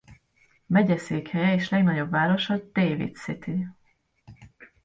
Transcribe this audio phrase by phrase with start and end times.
[0.65, 3.67] Megyeszékhelye és legnagyobb városa David City.